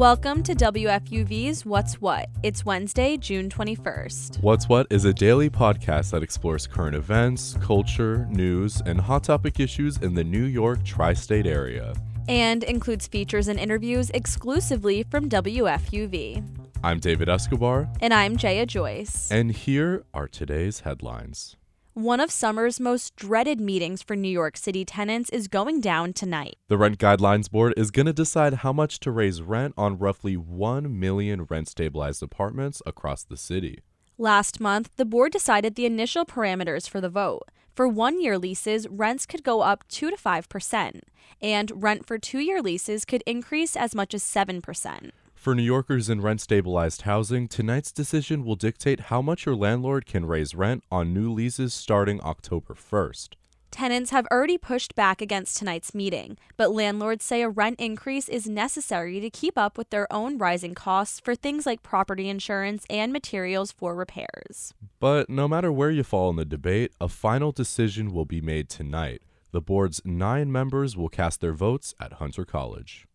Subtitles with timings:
[0.00, 2.30] Welcome to WFUV's What's What.
[2.42, 4.42] It's Wednesday, June 21st.
[4.42, 9.60] What's What is a daily podcast that explores current events, culture, news, and hot topic
[9.60, 11.92] issues in the New York tri state area.
[12.30, 16.48] And includes features and interviews exclusively from WFUV.
[16.82, 17.86] I'm David Escobar.
[18.00, 19.30] And I'm Jaya Joyce.
[19.30, 21.56] And here are today's headlines.
[21.94, 26.56] One of summer's most dreaded meetings for New York City tenants is going down tonight.
[26.68, 30.36] The Rent Guidelines Board is going to decide how much to raise rent on roughly
[30.36, 33.80] 1 million rent stabilized apartments across the city.
[34.18, 37.48] Last month, the board decided the initial parameters for the vote.
[37.74, 41.00] For one year leases, rents could go up 2 to 5%,
[41.42, 45.10] and rent for two year leases could increase as much as 7%.
[45.40, 50.04] For New Yorkers in rent stabilized housing, tonight's decision will dictate how much your landlord
[50.04, 53.36] can raise rent on new leases starting October 1st.
[53.70, 58.50] Tenants have already pushed back against tonight's meeting, but landlords say a rent increase is
[58.50, 63.10] necessary to keep up with their own rising costs for things like property insurance and
[63.10, 64.74] materials for repairs.
[64.98, 68.68] But no matter where you fall in the debate, a final decision will be made
[68.68, 69.22] tonight.
[69.52, 73.06] The board's nine members will cast their votes at Hunter College.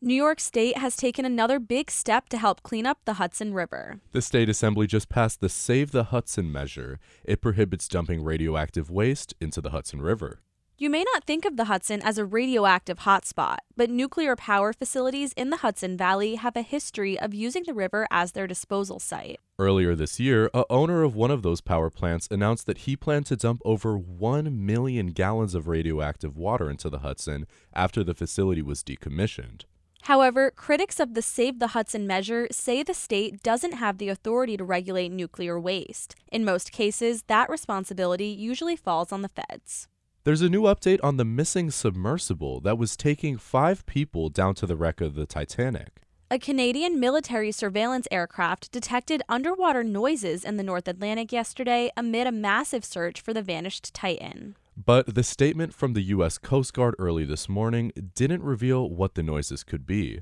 [0.00, 3.98] New York State has taken another big step to help clean up the Hudson River.
[4.12, 7.00] The state assembly just passed the Save the Hudson measure.
[7.24, 10.38] It prohibits dumping radioactive waste into the Hudson River.
[10.76, 15.32] You may not think of the Hudson as a radioactive hotspot, but nuclear power facilities
[15.32, 19.40] in the Hudson Valley have a history of using the river as their disposal site.
[19.58, 23.26] Earlier this year, a owner of one of those power plants announced that he planned
[23.26, 28.62] to dump over 1 million gallons of radioactive water into the Hudson after the facility
[28.62, 29.64] was decommissioned.
[30.02, 34.56] However, critics of the Save the Hudson measure say the state doesn't have the authority
[34.56, 36.14] to regulate nuclear waste.
[36.32, 39.88] In most cases, that responsibility usually falls on the feds.
[40.24, 44.66] There's a new update on the missing submersible that was taking five people down to
[44.66, 46.02] the wreck of the Titanic.
[46.30, 52.32] A Canadian military surveillance aircraft detected underwater noises in the North Atlantic yesterday amid a
[52.32, 54.54] massive search for the vanished Titan.
[54.84, 56.38] But the statement from the U.S.
[56.38, 60.20] Coast Guard early this morning didn't reveal what the noises could be.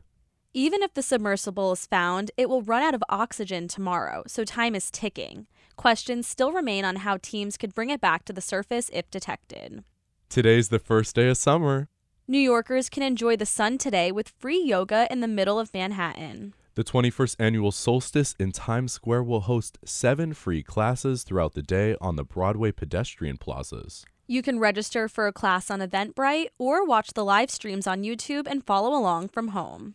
[0.55, 4.75] Even if the submersible is found, it will run out of oxygen tomorrow, so time
[4.75, 5.47] is ticking.
[5.77, 9.85] Questions still remain on how teams could bring it back to the surface if detected.
[10.31, 11.91] Today's the first day of summer.
[12.27, 16.55] New Yorkers can enjoy the sun today with free yoga in the middle of Manhattan.
[16.77, 21.95] The 21st annual Solstice in Times Square will host seven free classes throughout the day
[22.01, 24.07] on the Broadway pedestrian plazas.
[24.29, 28.49] You can register for a class on Eventbrite or watch the live streams on YouTube
[28.49, 29.95] and follow along from home.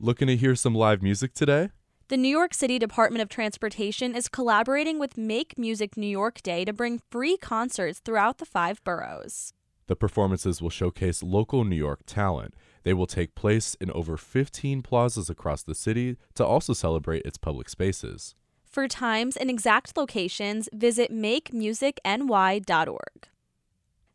[0.00, 1.70] Looking to hear some live music today?
[2.08, 6.64] The New York City Department of Transportation is collaborating with Make Music New York Day
[6.64, 9.52] to bring free concerts throughout the five boroughs.
[9.86, 12.54] The performances will showcase local New York talent.
[12.82, 17.38] They will take place in over 15 plazas across the city to also celebrate its
[17.38, 18.34] public spaces.
[18.64, 23.28] For times and exact locations, visit makemusicny.org.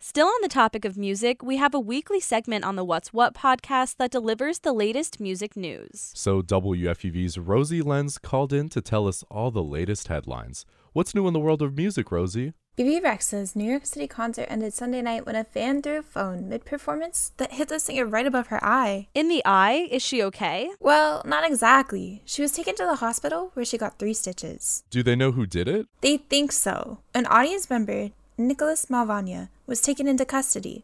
[0.05, 3.33] Still on the topic of music, we have a weekly segment on the What's What
[3.33, 6.11] podcast that delivers the latest music news.
[6.13, 10.65] So, WFUV's Rosie Lenz called in to tell us all the latest headlines.
[10.91, 12.51] What's new in the world of music, Rosie?
[12.75, 16.49] Bebe Rexha's New York City concert ended Sunday night when a fan threw a phone
[16.49, 19.07] mid performance that hit the singer right above her eye.
[19.15, 19.87] In the eye?
[19.89, 20.69] Is she okay?
[20.81, 22.23] Well, not exactly.
[22.25, 24.83] She was taken to the hospital where she got three stitches.
[24.89, 25.87] Do they know who did it?
[26.01, 26.97] They think so.
[27.13, 30.83] An audience member Nicholas Malvagna, was taken into custody.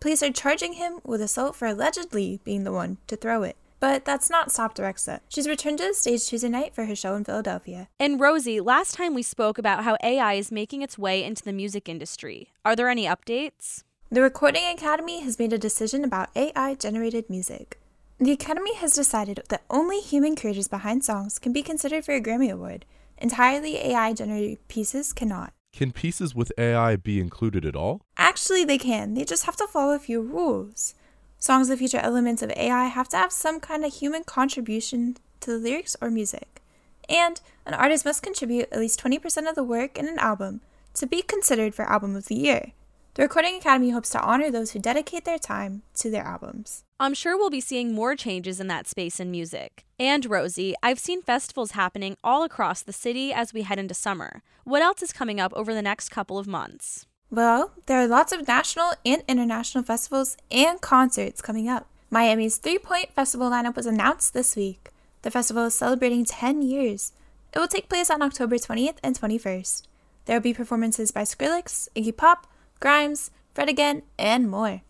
[0.00, 3.56] Police are charging him with assault for allegedly being the one to throw it.
[3.80, 5.20] But that's not stopped Rexha.
[5.28, 7.88] She's returned to the stage Tuesday night for her show in Philadelphia.
[7.98, 11.52] And Rosie, last time we spoke about how AI is making its way into the
[11.52, 12.52] music industry.
[12.64, 13.82] Are there any updates?
[14.10, 17.78] The Recording Academy has made a decision about AI generated music.
[18.18, 22.20] The Academy has decided that only human creators behind songs can be considered for a
[22.20, 22.84] Grammy Award.
[23.16, 25.54] Entirely AI generated pieces cannot.
[25.72, 28.02] Can pieces with AI be included at all?
[28.16, 29.14] Actually, they can.
[29.14, 30.94] They just have to follow a few rules.
[31.38, 35.52] Songs that feature elements of AI have to have some kind of human contribution to
[35.52, 36.60] the lyrics or music.
[37.08, 40.60] And an artist must contribute at least 20% of the work in an album
[40.94, 42.72] to be considered for Album of the Year.
[43.20, 46.84] The Recording Academy hopes to honor those who dedicate their time to their albums.
[46.98, 49.84] I'm sure we'll be seeing more changes in that space in music.
[49.98, 54.42] And Rosie, I've seen festivals happening all across the city as we head into summer.
[54.64, 57.04] What else is coming up over the next couple of months?
[57.30, 61.90] Well, there are lots of national and international festivals and concerts coming up.
[62.08, 64.88] Miami's Three Point Festival lineup was announced this week.
[65.20, 67.12] The festival is celebrating 10 years.
[67.52, 69.82] It will take place on October 20th and 21st.
[70.24, 72.46] There will be performances by Skrillex, Iggy Pop,
[72.80, 74.82] Grimes, Fred Again, and more.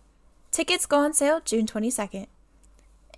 [0.50, 2.26] Tickets go on sale June 22nd.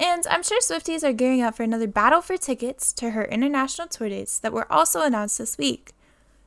[0.00, 3.86] And I'm sure Swifties are gearing up for another battle for tickets to her international
[3.86, 5.92] tour dates that were also announced this week.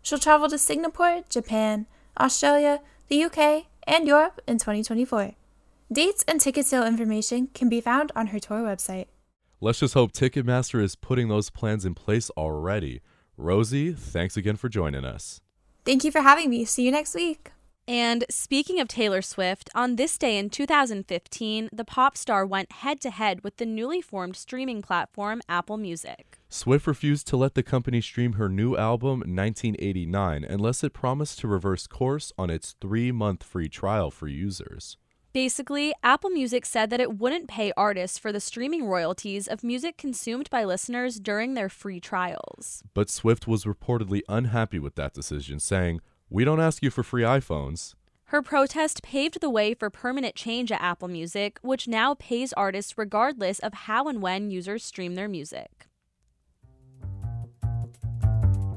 [0.01, 1.85] She'll travel to Singapore, Japan,
[2.19, 5.33] Australia, the UK, and Europe in 2024.
[5.91, 9.05] Dates and ticket sale information can be found on her tour website.
[9.61, 13.01] Let's just hope Ticketmaster is putting those plans in place already.
[13.37, 15.41] Rosie, thanks again for joining us.
[15.85, 16.65] Thank you for having me.
[16.65, 17.51] See you next week.
[17.87, 22.99] And speaking of Taylor Swift, on this day in 2015, the pop star went head
[23.01, 26.39] to head with the newly formed streaming platform Apple Music.
[26.49, 31.47] Swift refused to let the company stream her new album 1989 unless it promised to
[31.47, 34.97] reverse course on its three month free trial for users.
[35.31, 39.97] Basically, Apple Music said that it wouldn't pay artists for the streaming royalties of music
[39.97, 42.83] consumed by listeners during their free trials.
[42.93, 45.99] But Swift was reportedly unhappy with that decision, saying,
[46.29, 47.93] we don't ask you for free iPhones.
[48.29, 52.97] Her protest paved the way for permanent change at Apple Music, which now pays artists
[52.97, 55.87] regardless of how and when users stream their music.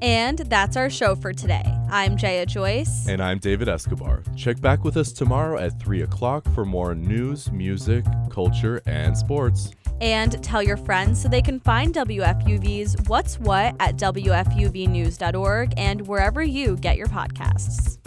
[0.01, 1.78] And that's our show for today.
[1.91, 3.09] I'm Jaya Joyce.
[3.09, 4.23] And I'm David Escobar.
[4.37, 9.71] Check back with us tomorrow at 3 o'clock for more news, music, culture, and sports.
[10.01, 16.43] And tell your friends so they can find WFUV's What's What at WFUVnews.org and wherever
[16.43, 17.99] you get your podcasts.